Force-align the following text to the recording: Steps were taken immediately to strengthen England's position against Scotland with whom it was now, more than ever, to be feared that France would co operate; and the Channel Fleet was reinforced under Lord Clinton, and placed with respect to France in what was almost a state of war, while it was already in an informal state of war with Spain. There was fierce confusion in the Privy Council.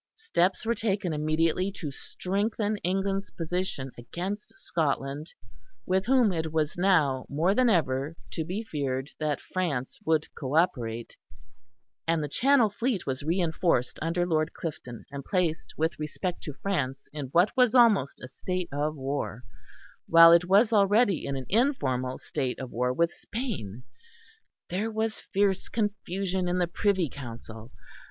Steps 0.17 0.65
were 0.65 0.73
taken 0.73 1.13
immediately 1.13 1.71
to 1.73 1.91
strengthen 1.91 2.77
England's 2.77 3.29
position 3.29 3.91
against 3.99 4.51
Scotland 4.57 5.31
with 5.85 6.07
whom 6.07 6.31
it 6.33 6.51
was 6.51 6.75
now, 6.75 7.27
more 7.29 7.53
than 7.53 7.69
ever, 7.69 8.15
to 8.31 8.43
be 8.43 8.63
feared 8.63 9.11
that 9.19 9.39
France 9.39 9.99
would 10.03 10.25
co 10.33 10.55
operate; 10.55 11.15
and 12.07 12.23
the 12.23 12.27
Channel 12.27 12.71
Fleet 12.71 13.05
was 13.05 13.21
reinforced 13.21 13.99
under 14.01 14.25
Lord 14.25 14.53
Clinton, 14.53 15.05
and 15.11 15.23
placed 15.23 15.75
with 15.77 15.99
respect 15.99 16.41
to 16.45 16.53
France 16.63 17.07
in 17.13 17.27
what 17.27 17.55
was 17.55 17.75
almost 17.75 18.21
a 18.23 18.27
state 18.27 18.69
of 18.71 18.95
war, 18.95 19.43
while 20.07 20.31
it 20.31 20.45
was 20.45 20.73
already 20.73 21.27
in 21.27 21.35
an 21.35 21.45
informal 21.47 22.17
state 22.17 22.57
of 22.57 22.71
war 22.71 22.91
with 22.91 23.13
Spain. 23.13 23.83
There 24.71 24.89
was 24.89 25.19
fierce 25.19 25.69
confusion 25.69 26.47
in 26.47 26.57
the 26.57 26.65
Privy 26.65 27.07
Council. 27.07 27.71